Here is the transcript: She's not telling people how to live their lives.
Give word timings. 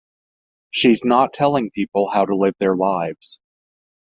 She's 0.71 1.05
not 1.05 1.31
telling 1.31 1.69
people 1.69 2.09
how 2.09 2.25
to 2.25 2.35
live 2.35 2.55
their 2.59 2.75
lives. 2.75 3.39